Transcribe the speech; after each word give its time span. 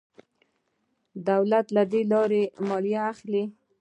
دولت 1.29 1.65
له 1.75 1.83
دې 1.91 2.01
لارې 2.11 2.43
مالیه 2.67 3.01
اخلي. 3.11 3.43